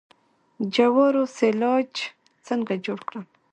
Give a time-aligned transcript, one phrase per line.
[0.59, 1.91] د جوارو سیلاج
[2.47, 3.25] څنګه جوړ کړم؟